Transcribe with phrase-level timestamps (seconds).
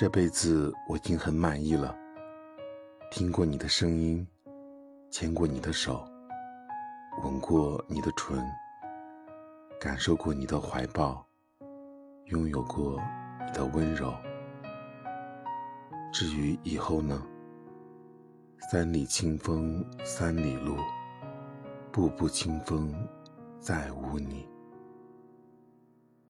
[0.00, 1.92] 这辈子我已经很满意了。
[3.10, 4.24] 听过你的声音
[5.10, 6.08] 牵过你的手
[7.24, 8.40] 吻过你的唇
[9.80, 11.26] 感受过你的怀抱
[12.26, 12.96] 拥有过
[13.44, 14.14] 你的温柔。
[16.12, 17.20] 至于以后呢？
[18.70, 20.76] 三里清风三里路
[21.90, 22.94] 步步清风
[23.58, 24.48] 再无你。